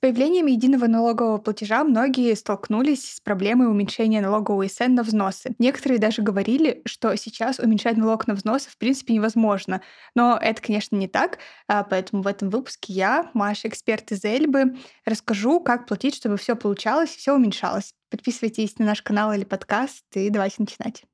появлением 0.00 0.46
единого 0.46 0.86
налогового 0.86 1.38
платежа 1.38 1.84
многие 1.84 2.34
столкнулись 2.34 3.14
с 3.14 3.20
проблемой 3.20 3.68
уменьшения 3.68 4.20
налогового 4.20 4.66
ИСН 4.66 4.94
на 4.94 5.02
взносы. 5.02 5.54
Некоторые 5.58 5.98
даже 5.98 6.22
говорили, 6.22 6.82
что 6.86 7.14
сейчас 7.16 7.58
уменьшать 7.58 7.96
налог 7.96 8.26
на 8.26 8.34
взносы 8.34 8.70
в 8.70 8.78
принципе 8.78 9.14
невозможно. 9.14 9.82
Но 10.14 10.38
это, 10.40 10.62
конечно, 10.62 10.96
не 10.96 11.08
так, 11.08 11.38
а, 11.68 11.84
поэтому 11.84 12.22
в 12.22 12.26
этом 12.26 12.50
выпуске 12.50 12.92
я, 12.92 13.30
Маша, 13.34 13.68
эксперт 13.68 14.10
из 14.12 14.24
Эльбы, 14.24 14.76
расскажу, 15.04 15.60
как 15.60 15.86
платить, 15.86 16.14
чтобы 16.16 16.36
все 16.36 16.56
получалось, 16.56 17.10
все 17.10 17.34
уменьшалось. 17.34 17.94
Подписывайтесь 18.10 18.78
на 18.78 18.86
наш 18.86 19.02
канал 19.02 19.32
или 19.32 19.44
подкаст, 19.44 20.04
и 20.14 20.30
давайте 20.30 20.56
начинать. 20.58 21.04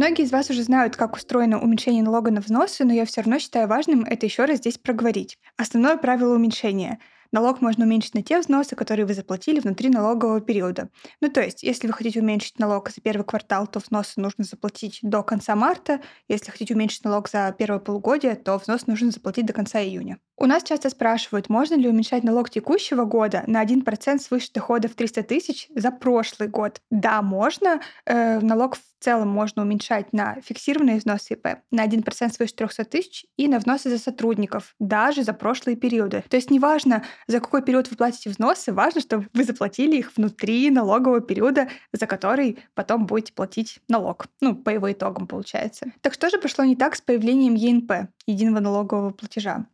Многие 0.00 0.22
из 0.22 0.32
вас 0.32 0.48
уже 0.48 0.62
знают, 0.62 0.96
как 0.96 1.14
устроено 1.14 1.60
уменьшение 1.60 2.02
налога 2.02 2.30
на 2.30 2.40
взносы, 2.40 2.86
но 2.86 2.92
я 2.94 3.04
все 3.04 3.20
равно 3.20 3.38
считаю 3.38 3.68
важным 3.68 4.02
это 4.04 4.24
еще 4.24 4.46
раз 4.46 4.56
здесь 4.56 4.78
проговорить. 4.78 5.38
Основное 5.58 5.98
правило 5.98 6.34
уменьшения— 6.34 7.00
налог 7.32 7.60
можно 7.60 7.84
уменьшить 7.84 8.14
на 8.14 8.22
те 8.22 8.40
взносы, 8.40 8.76
которые 8.76 9.06
вы 9.06 9.14
заплатили 9.14 9.60
внутри 9.60 9.88
налогового 9.88 10.40
периода. 10.40 10.88
Ну, 11.20 11.28
то 11.28 11.40
есть, 11.40 11.62
если 11.62 11.86
вы 11.86 11.92
хотите 11.92 12.20
уменьшить 12.20 12.58
налог 12.58 12.90
за 12.90 13.00
первый 13.00 13.24
квартал, 13.24 13.66
то 13.66 13.80
взносы 13.80 14.20
нужно 14.20 14.44
заплатить 14.44 15.00
до 15.02 15.22
конца 15.22 15.54
марта. 15.54 16.00
Если 16.28 16.50
хотите 16.50 16.74
уменьшить 16.74 17.04
налог 17.04 17.28
за 17.28 17.54
первое 17.56 17.80
полугодие, 17.80 18.34
то 18.34 18.58
взнос 18.58 18.86
нужно 18.86 19.10
заплатить 19.10 19.46
до 19.46 19.52
конца 19.52 19.80
июня. 19.80 20.18
У 20.36 20.46
нас 20.46 20.62
часто 20.62 20.88
спрашивают, 20.88 21.50
можно 21.50 21.74
ли 21.74 21.86
уменьшать 21.86 22.24
налог 22.24 22.48
текущего 22.48 23.04
года 23.04 23.44
на 23.46 23.62
1% 23.62 24.18
свыше 24.18 24.48
доходов 24.54 24.94
300 24.94 25.22
тысяч 25.24 25.68
за 25.74 25.90
прошлый 25.90 26.48
год. 26.48 26.80
Да, 26.90 27.20
можно. 27.20 27.82
Э, 28.06 28.40
налог 28.40 28.76
в 28.76 28.80
целом 29.00 29.28
можно 29.28 29.62
уменьшать 29.62 30.14
на 30.14 30.40
фиксированные 30.42 30.96
взносы 30.96 31.34
ИП 31.34 31.58
на 31.70 31.86
1% 31.86 32.32
свыше 32.32 32.54
300 32.54 32.84
тысяч 32.84 33.26
и 33.36 33.48
на 33.48 33.58
взносы 33.58 33.90
за 33.90 33.98
сотрудников, 33.98 34.74
даже 34.78 35.24
за 35.24 35.34
прошлые 35.34 35.76
периоды. 35.76 36.24
То 36.28 36.36
есть 36.36 36.50
неважно, 36.50 37.04
за 37.26 37.40
какой 37.40 37.62
период 37.62 37.90
вы 37.90 37.96
платите 37.96 38.30
взносы, 38.30 38.72
важно, 38.72 39.00
чтобы 39.00 39.28
вы 39.32 39.44
заплатили 39.44 39.96
их 39.96 40.16
внутри 40.16 40.70
налогового 40.70 41.20
периода, 41.20 41.68
за 41.92 42.06
который 42.06 42.58
потом 42.74 43.06
будете 43.06 43.32
платить 43.32 43.80
налог. 43.88 44.26
Ну, 44.40 44.54
по 44.54 44.70
его 44.70 44.90
итогам 44.90 45.26
получается. 45.26 45.92
Так 46.00 46.14
что 46.14 46.30
же 46.30 46.38
прошло 46.38 46.64
не 46.64 46.76
так 46.76 46.96
с 46.96 47.00
появлением 47.00 47.54
ЕНП, 47.54 48.10
единого 48.26 48.60
налогового 48.60 49.10
платежа? 49.10 49.66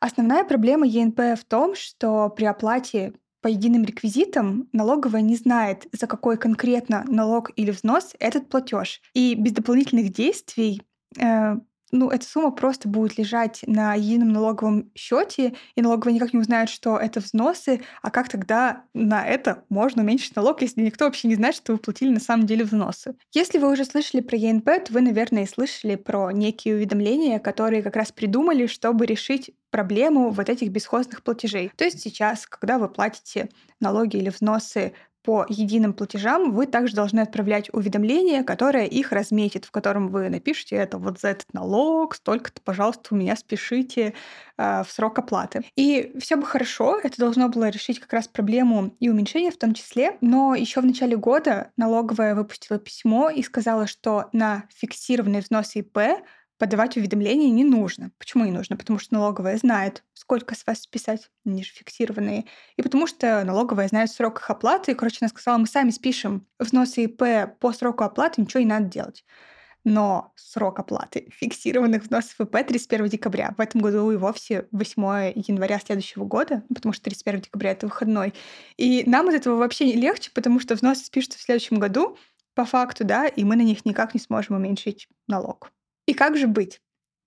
Основная 0.00 0.44
проблема 0.44 0.86
ЕНП 0.86 1.38
в 1.38 1.44
том, 1.44 1.74
что 1.76 2.28
при 2.28 2.44
оплате 2.44 3.12
по 3.40 3.48
единым 3.48 3.84
реквизитам 3.84 4.68
налоговая 4.72 5.20
не 5.20 5.36
знает, 5.36 5.86
за 5.92 6.06
какой 6.06 6.38
конкретно 6.38 7.04
налог 7.08 7.50
или 7.56 7.70
взнос 7.72 8.14
этот 8.18 8.48
платеж. 8.48 9.02
И 9.14 9.34
без 9.34 9.52
дополнительных 9.52 10.12
действий 10.12 10.82
э, 11.18 11.56
ну, 11.92 12.08
эта 12.08 12.26
сумма 12.26 12.50
просто 12.50 12.88
будет 12.88 13.18
лежать 13.18 13.60
на 13.66 13.94
едином 13.94 14.32
налоговом 14.32 14.90
счете, 14.94 15.54
и 15.76 15.82
налоговая 15.82 16.14
никак 16.14 16.32
не 16.32 16.40
узнает, 16.40 16.70
что 16.70 16.96
это 16.96 17.20
взносы, 17.20 17.82
а 18.00 18.10
как 18.10 18.28
тогда 18.28 18.84
на 18.94 19.26
это 19.26 19.64
можно 19.68 20.02
уменьшить 20.02 20.34
налог, 20.34 20.62
если 20.62 20.80
никто 20.80 21.04
вообще 21.04 21.28
не 21.28 21.34
знает, 21.34 21.54
что 21.54 21.72
вы 21.72 21.78
платили 21.78 22.10
на 22.10 22.20
самом 22.20 22.46
деле 22.46 22.64
взносы. 22.64 23.14
Если 23.32 23.58
вы 23.58 23.70
уже 23.70 23.84
слышали 23.84 24.22
про 24.22 24.36
ЕНП, 24.38 24.64
то 24.86 24.92
вы, 24.92 25.02
наверное, 25.02 25.44
и 25.44 25.46
слышали 25.46 25.96
про 25.96 26.30
некие 26.32 26.76
уведомления, 26.76 27.38
которые 27.38 27.82
как 27.82 27.96
раз 27.96 28.10
придумали, 28.10 28.66
чтобы 28.66 29.04
решить 29.04 29.50
проблему 29.70 30.30
вот 30.30 30.48
этих 30.48 30.70
бесхозных 30.70 31.22
платежей. 31.22 31.70
То 31.76 31.84
есть 31.84 32.00
сейчас, 32.00 32.46
когда 32.46 32.78
вы 32.78 32.88
платите 32.88 33.48
налоги 33.80 34.16
или 34.16 34.30
взносы 34.30 34.92
по 35.22 35.46
единым 35.48 35.92
платежам 35.92 36.52
вы 36.52 36.66
также 36.66 36.94
должны 36.94 37.20
отправлять 37.20 37.68
уведомление, 37.72 38.42
которое 38.42 38.86
их 38.86 39.12
разметит, 39.12 39.64
в 39.64 39.70
котором 39.70 40.08
вы 40.08 40.28
напишите 40.28 40.76
это 40.76 40.98
вот 40.98 41.20
за 41.20 41.28
этот 41.28 41.52
налог, 41.52 42.14
столько-то, 42.14 42.60
пожалуйста, 42.62 43.08
у 43.10 43.16
меня 43.16 43.36
спешите 43.36 44.14
э, 44.58 44.82
в 44.82 44.90
срок 44.90 45.18
оплаты. 45.18 45.62
И 45.76 46.12
все 46.20 46.36
бы 46.36 46.44
хорошо, 46.44 46.98
это 47.02 47.16
должно 47.18 47.48
было 47.48 47.68
решить 47.68 48.00
как 48.00 48.12
раз 48.12 48.28
проблему 48.28 48.94
и 49.00 49.08
уменьшения 49.08 49.50
в 49.50 49.58
том 49.58 49.74
числе, 49.74 50.16
но 50.20 50.54
еще 50.54 50.80
в 50.80 50.86
начале 50.86 51.16
года 51.16 51.70
налоговая 51.76 52.34
выпустила 52.34 52.78
письмо 52.78 53.30
и 53.30 53.42
сказала, 53.42 53.86
что 53.86 54.28
на 54.32 54.64
фиксированные 54.74 55.42
взносы 55.42 55.80
ИП 55.80 55.98
подавать 56.58 56.96
уведомления 56.96 57.50
не 57.50 57.64
нужно. 57.64 58.10
Почему 58.18 58.44
не 58.44 58.52
нужно? 58.52 58.76
Потому 58.76 58.98
что 58.98 59.14
налоговая 59.14 59.56
знает, 59.56 60.04
сколько 60.14 60.54
с 60.54 60.66
вас 60.66 60.80
списать, 60.80 61.30
они 61.44 61.64
же 61.64 61.72
фиксированные. 61.72 62.46
И 62.76 62.82
потому 62.82 63.06
что 63.06 63.42
налоговая 63.44 63.88
знает 63.88 64.10
срок 64.10 64.38
их 64.40 64.50
оплаты. 64.50 64.92
И, 64.92 64.94
короче, 64.94 65.18
она 65.20 65.28
сказала, 65.28 65.58
мы 65.58 65.66
сами 65.66 65.90
спишем 65.90 66.46
взносы 66.58 67.04
ИП 67.04 67.58
по 67.58 67.72
сроку 67.72 68.04
оплаты, 68.04 68.40
ничего 68.40 68.60
не 68.60 68.66
надо 68.66 68.86
делать. 68.86 69.24
Но 69.84 70.32
срок 70.36 70.78
оплаты 70.78 71.28
фиксированных 71.32 72.04
взносов 72.04 72.40
ИП 72.40 72.64
31 72.64 73.08
декабря. 73.08 73.54
В 73.58 73.60
этом 73.60 73.80
году 73.80 74.10
и 74.12 74.16
вовсе 74.16 74.68
8 74.70 75.32
января 75.34 75.80
следующего 75.80 76.24
года, 76.24 76.62
потому 76.72 76.92
что 76.92 77.04
31 77.04 77.40
декабря— 77.40 77.70
это 77.72 77.86
выходной. 77.86 78.34
И 78.76 79.02
нам 79.06 79.28
от 79.28 79.34
этого 79.34 79.56
вообще 79.56 79.86
не 79.86 79.94
легче, 79.94 80.30
потому 80.32 80.60
что 80.60 80.76
взносы 80.76 81.04
спишутся 81.04 81.38
в 81.38 81.42
следующем 81.42 81.80
году, 81.80 82.16
по 82.54 82.64
факту, 82.64 83.04
да, 83.04 83.26
и 83.26 83.44
мы 83.44 83.56
на 83.56 83.62
них 83.62 83.84
никак 83.84 84.14
не 84.14 84.20
сможем 84.20 84.56
уменьшить 84.56 85.08
налог. 85.26 85.72
И 86.12 86.14
как 86.14 86.36
же 86.36 86.46
быть? 86.46 86.78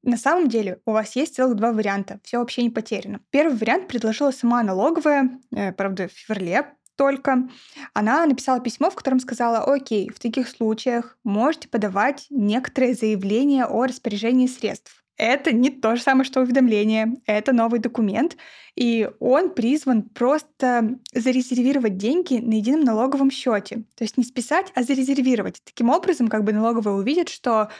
На 0.03 0.15
самом 0.15 0.47
деле 0.47 0.79
у 0.85 0.91
вас 0.91 1.15
есть 1.15 1.33
целых 1.33 1.55
два 1.55 1.71
варианта. 1.71 2.19
Все 2.23 2.37
вообще 2.37 2.61
не 2.61 2.69
потеряно. 2.69 3.19
Первый 3.31 3.57
вариант 3.57 3.87
предложила 3.87 4.29
сама 4.29 4.61
налоговая, 4.61 5.31
э, 5.55 5.71
правда, 5.71 6.07
в 6.07 6.11
феврале 6.11 6.67
только. 6.95 7.49
Она 7.95 8.23
написала 8.27 8.59
письмо, 8.59 8.91
в 8.91 8.95
котором 8.95 9.19
сказала, 9.19 9.63
окей, 9.63 10.11
в 10.11 10.19
таких 10.19 10.47
случаях 10.47 11.17
можете 11.23 11.67
подавать 11.67 12.27
некоторые 12.29 12.93
заявления 12.93 13.65
о 13.65 13.87
распоряжении 13.87 14.45
средств. 14.45 15.03
Это 15.17 15.51
не 15.51 15.71
то 15.71 15.95
же 15.95 16.03
самое, 16.03 16.25
что 16.25 16.41
уведомление. 16.41 17.15
Это 17.25 17.53
новый 17.53 17.79
документ, 17.79 18.37
и 18.75 19.09
он 19.19 19.49
призван 19.49 20.03
просто 20.03 20.99
зарезервировать 21.11 21.97
деньги 21.97 22.35
на 22.35 22.53
едином 22.53 22.81
налоговом 22.81 23.31
счете. 23.31 23.85
То 23.95 24.03
есть 24.03 24.17
не 24.17 24.23
списать, 24.23 24.71
а 24.75 24.83
зарезервировать. 24.83 25.63
Таким 25.63 25.89
образом, 25.89 26.27
как 26.27 26.43
бы 26.43 26.53
налоговая 26.53 26.93
увидит, 26.93 27.29
что 27.29 27.71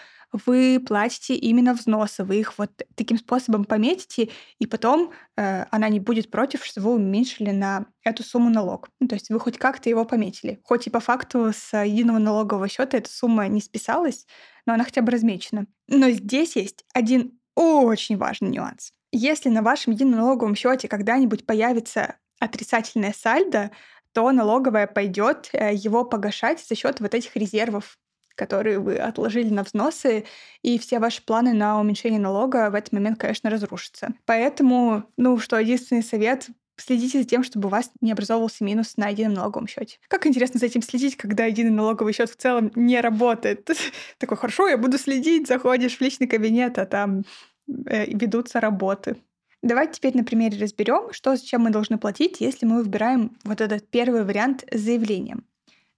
вы 0.45 0.79
платите 0.85 1.35
именно 1.35 1.73
взносы, 1.73 2.23
вы 2.23 2.39
их 2.39 2.57
вот 2.57 2.71
таким 2.95 3.17
способом 3.17 3.65
пометите, 3.65 4.29
и 4.59 4.65
потом 4.65 5.11
э, 5.37 5.65
она 5.71 5.89
не 5.89 5.99
будет 5.99 6.31
против, 6.31 6.65
что 6.65 6.81
вы 6.81 6.93
уменьшили 6.95 7.51
на 7.51 7.85
эту 8.03 8.23
сумму 8.23 8.49
налог. 8.49 8.89
Ну, 8.99 9.07
то 9.07 9.15
есть 9.15 9.29
вы 9.29 9.39
хоть 9.39 9.57
как-то 9.57 9.89
его 9.89 10.05
пометили. 10.05 10.59
Хоть 10.63 10.87
и 10.87 10.89
по 10.89 10.99
факту 10.99 11.51
с 11.53 11.75
единого 11.77 12.17
налогового 12.17 12.67
счета 12.67 12.97
эта 12.97 13.09
сумма 13.09 13.47
не 13.47 13.61
списалась, 13.61 14.25
но 14.65 14.73
она 14.73 14.83
хотя 14.83 15.01
бы 15.01 15.11
размечена. 15.11 15.67
Но 15.87 16.09
здесь 16.09 16.55
есть 16.55 16.85
один 16.93 17.39
очень 17.55 18.17
важный 18.17 18.49
нюанс. 18.49 18.91
Если 19.11 19.49
на 19.49 19.61
вашем 19.61 19.93
едином 19.93 20.19
налоговом 20.19 20.55
счете 20.55 20.87
когда-нибудь 20.87 21.45
появится 21.45 22.17
отрицательное 22.39 23.13
сальдо, 23.17 23.71
то 24.11 24.31
налоговая 24.31 24.87
пойдет 24.87 25.49
э, 25.51 25.73
его 25.73 26.05
погашать 26.05 26.65
за 26.65 26.75
счет 26.75 26.99
вот 27.01 27.13
этих 27.13 27.35
резервов 27.35 27.97
которые 28.35 28.79
вы 28.79 28.97
отложили 28.97 29.49
на 29.49 29.63
взносы, 29.63 30.25
и 30.61 30.77
все 30.77 30.99
ваши 30.99 31.23
планы 31.23 31.53
на 31.53 31.79
уменьшение 31.79 32.19
налога 32.19 32.69
в 32.69 32.75
этот 32.75 32.91
момент, 32.91 33.19
конечно, 33.19 33.49
разрушатся. 33.49 34.13
Поэтому, 34.25 35.05
ну 35.17 35.37
что, 35.37 35.59
единственный 35.59 36.03
совет 36.03 36.49
следите 36.77 37.19
за 37.19 37.25
тем, 37.25 37.43
чтобы 37.43 37.67
у 37.67 37.71
вас 37.71 37.91
не 38.01 38.11
образовывался 38.11 38.63
минус 38.63 38.97
на 38.97 39.09
едином 39.09 39.33
налоговом 39.33 39.67
счете. 39.67 39.97
Как 40.07 40.27
интересно 40.27 40.59
за 40.59 40.65
этим 40.65 40.81
следить, 40.81 41.15
когда 41.15 41.45
единый 41.45 41.71
налоговый 41.71 42.13
счет 42.13 42.29
в 42.29 42.35
целом 42.35 42.71
не 42.75 42.99
работает. 43.01 43.69
Такой, 44.17 44.37
хорошо, 44.37 44.67
я 44.67 44.77
буду 44.77 44.97
следить, 44.97 45.47
заходишь 45.47 45.97
в 45.97 46.01
личный 46.01 46.27
кабинет, 46.27 46.77
а 46.77 46.85
там 46.85 47.23
э, 47.67 48.05
ведутся 48.07 48.59
работы. 48.59 49.17
Давайте 49.61 49.93
теперь 49.93 50.15
на 50.15 50.23
примере 50.23 50.59
разберем, 50.59 51.11
что 51.11 51.35
зачем 51.35 51.61
мы 51.61 51.71
должны 51.71 51.97
платить, 51.97 52.39
если 52.39 52.65
мы 52.65 52.83
выбираем 52.83 53.35
вот 53.43 53.61
этот 53.61 53.89
первый 53.89 54.23
вариант 54.23 54.63
с 54.71 54.79
заявлением. 54.79 55.45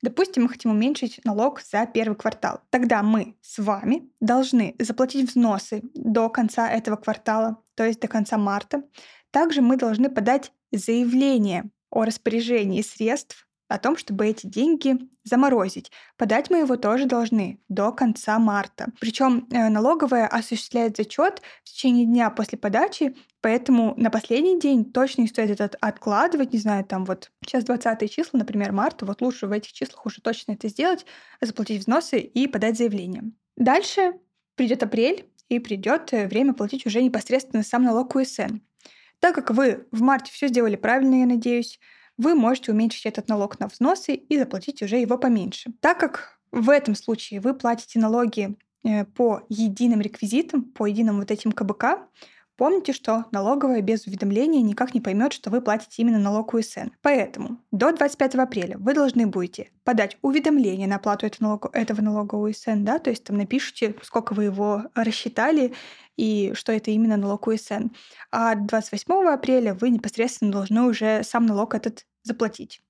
Допустим, 0.02 0.44
мы 0.44 0.50
хотим 0.50 0.72
уменьшить 0.72 1.22
налог 1.25 1.62
за 1.62 1.85
первый 1.88 2.16
квартал. 2.16 2.62
Тогда 2.70 3.02
мы 3.02 3.35
с 3.41 3.58
вами 3.58 4.09
должны 4.20 4.76
заплатить 4.79 5.29
взносы 5.29 5.82
до 5.96 6.29
конца 6.29 6.70
этого 6.70 6.97
квартала, 6.97 7.64
то 7.76 7.84
есть 7.84 7.99
до 7.99 8.08
конца 8.08 8.38
марта. 8.38 8.84
Также 9.32 9.61
мы 9.61 9.76
должны 9.76 10.09
подать 10.09 10.52
заявление 10.72 11.70
о 11.90 12.03
распоряжении 12.03 12.82
средств 12.82 13.47
о 13.67 13.78
том, 13.78 13.97
чтобы 13.97 14.28
эти 14.28 14.47
деньги 14.47 14.97
заморозить. 15.23 15.91
Подать 16.17 16.49
мы 16.49 16.59
его 16.59 16.78
тоже 16.78 17.05
должны 17.05 17.59
до 17.67 17.91
конца 17.91 18.40
марта. 18.40 18.87
Причем 18.99 19.47
э, 19.52 19.69
налоговая 19.69 20.28
осуществляет 20.28 20.97
зачет 20.97 21.41
в 21.64 21.69
течение 21.69 22.05
дня 22.05 22.29
после 22.29 22.58
подачи, 22.58 23.16
поэтому 23.41 23.93
на 23.97 24.09
последний 24.09 24.59
день 24.59 24.85
точно 24.91 25.22
не 25.22 25.28
стоит 25.28 25.49
этот 25.49 25.75
откладывать, 25.81 26.53
не 26.53 26.59
знаю, 26.59 26.85
там 26.85 27.05
вот 27.05 27.31
сейчас 27.46 27.64
20 27.66 28.11
числа, 28.11 28.40
например, 28.40 28.72
марта, 28.72 29.05
вот 29.05 29.22
лучше 29.22 29.47
в 29.47 29.52
этих 29.52 29.73
числах 29.73 30.05
уже 30.05 30.22
точно 30.22 30.53
это 30.53 30.69
сделать, 30.69 31.05
заплатить 31.41 31.81
взносы 31.81 32.19
и 32.19 32.47
подать 32.47 32.78
заявление. 32.78 33.31
Дальше 33.58 34.14
придет 34.55 34.84
апрель, 34.84 35.25
и 35.49 35.59
придет 35.59 36.14
э, 36.14 36.28
время 36.28 36.53
платить 36.53 36.85
уже 36.85 37.02
непосредственно 37.02 37.64
сам 37.64 37.84
налог 37.84 38.16
УСН. 38.16 38.58
Так 39.19 39.35
как 39.35 39.52
вы 39.52 39.87
в 39.91 40.02
марте 40.02 40.31
все 40.31 40.47
сделали 40.47 40.75
правильно, 40.75 41.22
я 41.22 41.25
надеюсь, 41.25 41.79
вы 42.17 42.35
можете 42.35 42.72
уменьшить 42.72 43.05
этот 43.05 43.28
налог 43.28 43.59
на 43.59 43.67
взносы 43.67 44.14
и 44.16 44.37
заплатить 44.37 44.81
уже 44.81 44.97
его 44.97 45.17
поменьше. 45.17 45.72
Так 45.79 45.99
как 45.99 46.40
в 46.52 46.69
этом 46.69 46.96
случае 46.96 47.40
вы 47.40 47.53
платите 47.53 47.99
налоги 47.99 48.55
э, 48.84 49.05
по 49.05 49.41
единым 49.49 50.02
реквизитам, 50.02 50.64
по 50.64 50.85
единым 50.85 51.19
вот 51.19 51.31
этим 51.31 51.52
КБК, 51.52 52.08
Помните, 52.57 52.91
что 52.91 53.25
налоговая 53.31 53.81
без 53.81 54.07
уведомления 54.07 54.63
никак 54.63 54.95
не 54.95 55.01
поймет, 55.01 55.31
что 55.31 55.51
вы 55.51 55.61
платите 55.61 56.01
именно 56.01 56.17
налог 56.17 56.55
УСН. 56.55 56.89
Поэтому 57.03 57.59
до 57.71 57.91
25 57.91 58.35
апреля 58.35 58.77
вы 58.79 58.95
должны 58.95 59.27
будете 59.27 59.69
подать 59.83 60.17
уведомление 60.23 60.87
на 60.87 60.95
оплату 60.95 61.27
этого 61.27 61.43
налога, 61.43 61.69
этого 61.73 62.01
налога 62.01 62.35
УСН, 62.35 62.83
да, 62.83 62.97
то 62.97 63.11
есть 63.11 63.23
там 63.23 63.37
напишите, 63.37 63.95
сколько 64.01 64.33
вы 64.33 64.45
его 64.45 64.85
рассчитали 64.95 65.73
и 66.15 66.51
что 66.55 66.71
это 66.71 66.89
именно 66.89 67.15
налог 67.15 67.45
УСН. 67.47 67.89
А 68.31 68.55
28 68.55 69.27
апреля 69.27 69.75
вы 69.75 69.91
непосредственно 69.91 70.51
должны 70.51 70.81
уже 70.81 71.21
сам 71.23 71.45
налог 71.45 71.75
этот 71.75 72.07
заплатить. 72.23 72.81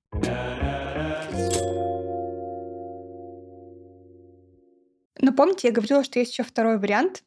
Но 5.20 5.32
помните, 5.32 5.68
я 5.68 5.74
говорила, 5.74 6.02
что 6.04 6.18
есть 6.18 6.32
еще 6.32 6.42
второй 6.42 6.78
вариант, 6.78 7.22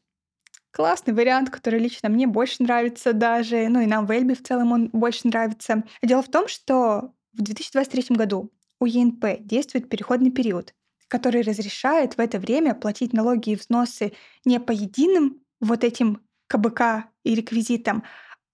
Классный 0.72 1.14
вариант, 1.14 1.50
который 1.50 1.80
лично 1.80 2.08
мне 2.08 2.28
больше 2.28 2.64
нравится 2.64 3.12
даже, 3.12 3.68
ну 3.68 3.82
и 3.82 3.86
нам 3.86 4.06
в 4.06 4.12
Эльбе 4.12 4.36
в 4.36 4.44
целом 4.44 4.72
он 4.72 4.90
больше 4.94 5.28
нравится. 5.28 5.84
Дело 6.02 6.22
в 6.22 6.30
том, 6.30 6.48
что 6.48 7.14
в 7.34 7.42
2023 7.42 8.16
году 8.16 8.52
у 8.80 8.86
ЕНП 8.86 9.42
действует 9.42 9.90
переходный 9.90 10.32
период, 10.32 10.74
который 11.10 11.42
разрешает 11.42 12.16
в 12.16 12.20
это 12.20 12.40
время 12.40 12.74
платить 12.74 13.12
налоги 13.12 13.52
и 13.52 13.56
взносы 13.56 14.14
не 14.46 14.60
по 14.60 14.72
единым 14.72 15.42
вот 15.60 15.84
этим 15.84 16.22
КБК 16.48 17.10
и 17.24 17.36
реквизитам, 17.36 18.04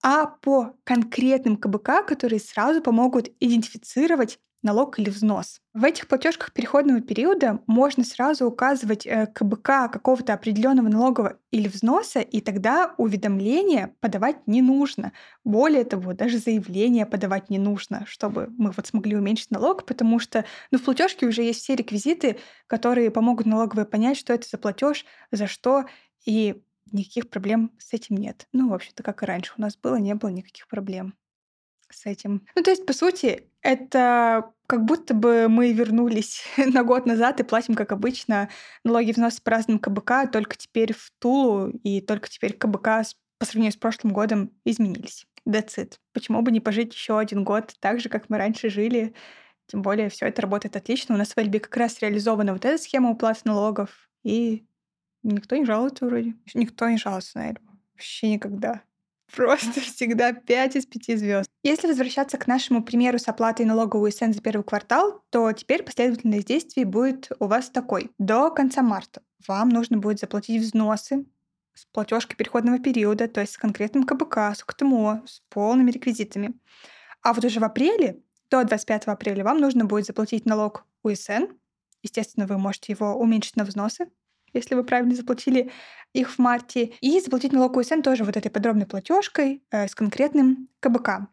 а 0.02 0.26
по 0.26 0.76
конкретным 0.84 1.56
КБК, 1.56 2.02
которые 2.02 2.40
сразу 2.40 2.80
помогут 2.82 3.30
идентифицировать 3.40 4.38
налог 4.62 4.98
или 4.98 5.10
взнос. 5.10 5.60
В 5.74 5.84
этих 5.84 6.08
платежках 6.08 6.52
переходного 6.52 7.00
периода 7.00 7.60
можно 7.66 8.04
сразу 8.04 8.46
указывать 8.46 9.06
э, 9.06 9.26
КБК 9.26 9.88
какого-то 9.88 10.34
определенного 10.34 10.88
налогового 10.88 11.38
или 11.50 11.68
взноса, 11.68 12.20
и 12.20 12.40
тогда 12.40 12.94
уведомление 12.98 13.94
подавать 14.00 14.46
не 14.46 14.62
нужно. 14.62 15.12
Более 15.44 15.84
того, 15.84 16.12
даже 16.12 16.38
заявление 16.38 17.06
подавать 17.06 17.50
не 17.50 17.58
нужно, 17.58 18.04
чтобы 18.06 18.48
мы 18.58 18.72
вот 18.72 18.86
смогли 18.86 19.16
уменьшить 19.16 19.50
налог, 19.50 19.86
потому 19.86 20.18
что 20.18 20.44
ну, 20.70 20.78
в 20.78 20.82
платежке 20.82 21.26
уже 21.26 21.42
есть 21.42 21.60
все 21.60 21.76
реквизиты, 21.76 22.38
которые 22.66 23.10
помогут 23.10 23.46
налоговой 23.46 23.86
понять, 23.86 24.18
что 24.18 24.32
это 24.32 24.48
за 24.48 24.58
платеж, 24.58 25.04
за 25.30 25.46
что, 25.46 25.84
и 26.24 26.60
никаких 26.90 27.30
проблем 27.30 27.70
с 27.78 27.92
этим 27.92 28.16
нет. 28.16 28.48
Ну, 28.52 28.70
в 28.70 28.74
общем-то, 28.74 29.02
как 29.02 29.22
и 29.22 29.26
раньше 29.26 29.52
у 29.56 29.60
нас 29.60 29.76
было, 29.76 29.96
не 29.96 30.14
было 30.14 30.30
никаких 30.30 30.66
проблем 30.68 31.14
с 31.92 32.06
этим. 32.06 32.46
Ну, 32.54 32.62
то 32.62 32.70
есть, 32.70 32.86
по 32.86 32.92
сути, 32.92 33.48
это 33.62 34.52
как 34.66 34.84
будто 34.84 35.14
бы 35.14 35.48
мы 35.48 35.72
вернулись 35.72 36.44
на 36.56 36.84
год 36.84 37.06
назад 37.06 37.40
и 37.40 37.44
платим, 37.44 37.74
как 37.74 37.92
обычно, 37.92 38.48
налоги 38.84 39.12
взносы 39.12 39.42
по 39.42 39.50
разным 39.50 39.78
КБК, 39.78 40.26
только 40.30 40.56
теперь 40.56 40.92
в 40.92 41.10
Тулу, 41.18 41.70
и 41.82 42.00
только 42.00 42.28
теперь 42.28 42.52
КБК 42.52 43.02
по 43.38 43.46
сравнению 43.46 43.72
с 43.72 43.76
прошлым 43.76 44.12
годом 44.12 44.50
изменились. 44.64 45.26
It. 45.46 45.94
Почему 46.12 46.42
бы 46.42 46.50
не 46.50 46.60
пожить 46.60 46.92
еще 46.92 47.18
один 47.18 47.42
год 47.42 47.74
так 47.80 48.00
же, 48.00 48.10
как 48.10 48.28
мы 48.28 48.36
раньше 48.36 48.68
жили? 48.68 49.14
Тем 49.66 49.82
более 49.82 50.10
все 50.10 50.26
это 50.26 50.42
работает 50.42 50.76
отлично. 50.76 51.14
У 51.14 51.18
нас 51.18 51.32
в 51.32 51.38
Эльбе 51.38 51.60
как 51.60 51.76
раз 51.76 52.00
реализована 52.00 52.52
вот 52.52 52.64
эта 52.64 52.82
схема 52.82 53.10
уплаты 53.10 53.40
налогов, 53.44 54.10
и 54.24 54.66
никто 55.22 55.56
не 55.56 55.64
жалуется 55.64 56.04
вроде. 56.04 56.34
Никто 56.54 56.88
не 56.88 56.98
жалуется 56.98 57.38
на 57.38 57.50
Эльбу. 57.50 57.70
Вообще 57.94 58.30
никогда. 58.30 58.82
Просто 59.34 59.80
всегда 59.80 60.32
5 60.32 60.76
из 60.76 60.86
5 60.86 61.18
звезд. 61.18 61.50
Если 61.62 61.86
возвращаться 61.86 62.38
к 62.38 62.46
нашему 62.46 62.82
примеру 62.82 63.18
с 63.18 63.28
оплатой 63.28 63.66
налога 63.66 63.96
УСН 63.96 64.32
за 64.32 64.40
первый 64.40 64.62
квартал, 64.62 65.22
то 65.30 65.52
теперь 65.52 65.82
последовательность 65.82 66.46
действий 66.46 66.84
будет 66.84 67.30
у 67.38 67.46
вас 67.46 67.68
такой. 67.70 68.10
До 68.18 68.50
конца 68.50 68.82
марта 68.82 69.22
вам 69.46 69.68
нужно 69.68 69.98
будет 69.98 70.20
заплатить 70.20 70.62
взносы 70.62 71.26
с 71.74 71.84
платежкой 71.86 72.36
переходного 72.36 72.78
периода, 72.78 73.28
то 73.28 73.40
есть 73.40 73.52
с 73.52 73.58
конкретным 73.58 74.04
КБК, 74.04 74.54
с 74.54 74.64
КТМО, 74.64 75.22
с 75.26 75.42
полными 75.48 75.90
реквизитами. 75.90 76.54
А 77.22 77.32
вот 77.32 77.44
уже 77.44 77.60
в 77.60 77.64
апреле, 77.64 78.20
до 78.50 78.64
25 78.64 79.06
апреля, 79.06 79.44
вам 79.44 79.58
нужно 79.58 79.84
будет 79.84 80.06
заплатить 80.06 80.46
налог 80.46 80.84
УСН. 81.02 81.44
Естественно, 82.02 82.46
вы 82.46 82.58
можете 82.58 82.92
его 82.92 83.14
уменьшить 83.14 83.56
на 83.56 83.64
взносы, 83.64 84.10
если 84.52 84.74
вы 84.74 84.84
правильно 84.84 85.14
заплатили 85.14 85.70
их 86.12 86.30
в 86.30 86.38
марте, 86.38 86.92
и 87.00 87.20
заплатить 87.20 87.52
налог 87.52 87.76
УСН 87.76 88.00
тоже 88.00 88.24
вот 88.24 88.36
этой 88.36 88.50
подробной 88.50 88.86
платежкой 88.86 89.62
э, 89.70 89.86
с 89.88 89.94
конкретным 89.94 90.68
КБК. 90.80 91.28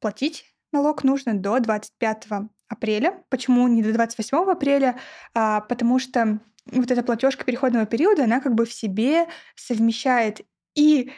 Платить 0.00 0.46
налог 0.72 1.04
нужно 1.04 1.34
до 1.34 1.58
25 1.60 2.26
апреля. 2.68 3.22
Почему 3.28 3.66
не 3.68 3.82
до 3.82 3.92
28 3.92 4.50
апреля? 4.50 4.98
А, 5.34 5.60
потому 5.62 5.98
что 5.98 6.40
вот 6.66 6.90
эта 6.90 7.02
платежка 7.02 7.44
переходного 7.44 7.86
периода, 7.86 8.24
она 8.24 8.40
как 8.40 8.54
бы 8.54 8.66
в 8.66 8.72
себе 8.72 9.26
совмещает 9.56 10.42
и 10.74 11.10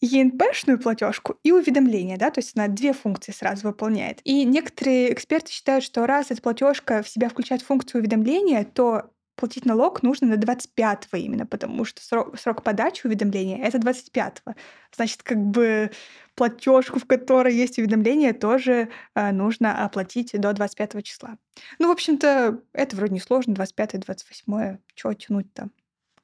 ЕНПшную 0.00 0.78
платежку 0.78 1.38
и 1.42 1.50
уведомление, 1.50 2.18
да, 2.18 2.30
то 2.30 2.40
есть 2.40 2.56
она 2.56 2.68
две 2.68 2.92
функции 2.92 3.32
сразу 3.32 3.66
выполняет. 3.68 4.20
И 4.24 4.44
некоторые 4.44 5.12
эксперты 5.12 5.50
считают, 5.50 5.84
что 5.84 6.06
раз 6.06 6.30
эта 6.30 6.42
платежка 6.42 7.02
в 7.02 7.08
себя 7.08 7.28
включает 7.28 7.62
функцию 7.62 8.00
уведомления, 8.00 8.64
то 8.64 9.10
платить 9.36 9.64
налог 9.64 10.02
нужно 10.02 10.28
на 10.28 10.34
25-го 10.34 11.16
именно, 11.16 11.46
потому 11.46 11.84
что 11.84 12.02
срок, 12.02 12.38
срок 12.38 12.62
подачи 12.62 13.06
уведомления— 13.06 13.58
это 13.64 13.78
25-го. 13.78 14.54
Значит, 14.94 15.22
как 15.22 15.38
бы 15.38 15.90
платежку, 16.34 16.98
в 16.98 17.06
которой 17.06 17.54
есть 17.54 17.78
уведомление, 17.78 18.32
тоже 18.32 18.88
э, 19.14 19.32
нужно 19.32 19.84
оплатить 19.84 20.32
до 20.32 20.52
25 20.52 21.04
числа. 21.04 21.36
Ну, 21.78 21.88
в 21.88 21.92
общем-то, 21.92 22.60
это 22.72 22.96
вроде 22.96 23.14
не 23.14 23.20
сложно, 23.20 23.52
25-28, 23.54 24.78
чего 24.94 25.12
тянуть-то? 25.14 25.68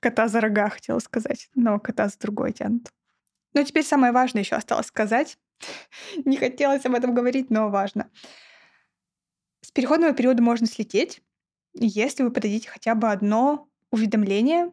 Кота 0.01 0.29
за 0.29 0.41
рога, 0.41 0.69
хотела 0.71 0.99
сказать, 0.99 1.51
но 1.55 1.79
кота 1.79 2.09
за 2.09 2.19
другой 2.19 2.53
тянут. 2.53 2.91
Ну, 3.53 3.65
теперь 3.65 3.85
самое 3.85 4.13
важное 4.13 4.43
еще 4.43 4.57
осталось 4.57 4.87
сказать. 4.87 5.37
не 6.25 6.37
хотелось 6.37 6.85
об 6.87 6.95
этом 6.95 7.15
говорить, 7.15 7.51
но 7.51 7.69
важно. 7.69 8.11
С 9.63 9.71
переходного 9.71 10.15
периода 10.15 10.43
можно 10.43 10.67
слететь, 10.67 11.23
если 11.75 12.23
вы 12.23 12.31
подадите 12.31 12.69
хотя 12.69 12.95
бы 12.95 13.11
одно 13.11 13.69
уведомление 13.91 14.73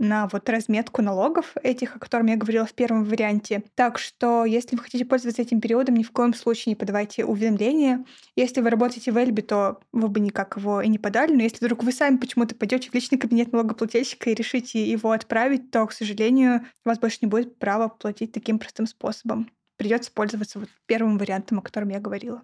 на 0.00 0.28
вот 0.28 0.48
разметку 0.48 1.02
налогов 1.02 1.52
этих, 1.62 1.94
о 1.94 1.98
котором 1.98 2.26
я 2.26 2.36
говорила 2.36 2.64
в 2.64 2.72
первом 2.72 3.04
варианте. 3.04 3.62
Так 3.74 3.98
что, 3.98 4.46
если 4.46 4.74
вы 4.74 4.82
хотите 4.82 5.04
пользоваться 5.04 5.42
этим 5.42 5.60
периодом, 5.60 5.94
ни 5.94 6.02
в 6.02 6.10
коем 6.10 6.32
случае 6.32 6.70
не 6.70 6.74
подавайте 6.74 7.24
уведомления. 7.24 8.04
Если 8.34 8.62
вы 8.62 8.70
работаете 8.70 9.12
в 9.12 9.18
Эльбе, 9.18 9.42
то 9.42 9.78
вы 9.92 10.08
бы 10.08 10.18
никак 10.18 10.56
его 10.56 10.80
и 10.80 10.88
не 10.88 10.98
подали. 10.98 11.34
Но 11.34 11.42
если 11.42 11.62
вдруг 11.62 11.84
вы 11.84 11.92
сами 11.92 12.16
почему-то 12.16 12.54
пойдете 12.54 12.90
в 12.90 12.94
личный 12.94 13.18
кабинет 13.18 13.52
налогоплательщика 13.52 14.30
и 14.30 14.34
решите 14.34 14.90
его 14.90 15.10
отправить, 15.10 15.70
то, 15.70 15.86
к 15.86 15.92
сожалению, 15.92 16.66
у 16.84 16.88
вас 16.88 16.98
больше 16.98 17.18
не 17.20 17.28
будет 17.28 17.58
права 17.58 17.88
платить 17.88 18.32
таким 18.32 18.58
простым 18.58 18.86
способом. 18.86 19.50
Придется 19.76 20.10
пользоваться 20.12 20.58
вот 20.58 20.70
первым 20.86 21.18
вариантом, 21.18 21.58
о 21.58 21.62
котором 21.62 21.90
я 21.90 22.00
говорила. 22.00 22.42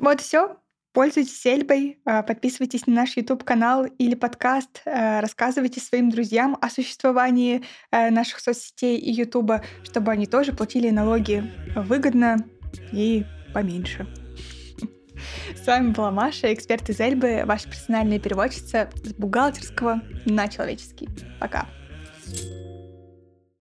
Вот 0.00 0.22
все. 0.22 0.56
Пользуйтесь 0.92 1.46
Эльбой, 1.46 2.00
а, 2.04 2.22
подписывайтесь 2.22 2.86
на 2.88 2.94
наш 2.94 3.16
YouTube-канал 3.16 3.84
или 3.84 4.16
подкаст, 4.16 4.82
а, 4.84 5.20
рассказывайте 5.20 5.78
своим 5.78 6.10
друзьям 6.10 6.58
о 6.60 6.68
существовании 6.68 7.62
а, 7.92 8.10
наших 8.10 8.40
соцсетей 8.40 8.96
и 8.96 9.12
YouTube, 9.12 9.52
чтобы 9.84 10.10
они 10.10 10.26
тоже 10.26 10.52
платили 10.52 10.90
налоги 10.90 11.44
выгодно 11.76 12.38
и 12.92 13.24
поменьше. 13.54 14.08
С 15.62 15.66
вами 15.66 15.92
была 15.92 16.10
Маша, 16.10 16.52
эксперт 16.52 16.88
из 16.88 16.98
Эльбы, 16.98 17.42
ваша 17.44 17.68
персональная 17.68 18.18
переводчица 18.18 18.90
с 19.04 19.12
бухгалтерского 19.12 20.00
на 20.24 20.48
человеческий. 20.48 21.08
Пока. 21.38 21.68
thank 22.26 22.44
you 22.44 22.59